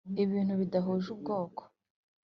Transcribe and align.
ibintu 0.23 0.53
bida 0.59 0.79
huje 0.85 1.07
ubwoko 1.15 1.61